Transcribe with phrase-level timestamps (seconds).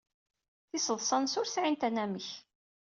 [0.69, 2.27] Tiseḍsa-nnes ur sɛint anamek.